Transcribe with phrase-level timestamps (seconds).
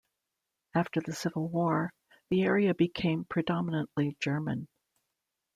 [0.73, 1.93] After the Civil War,
[2.31, 4.67] the area became predominantly German.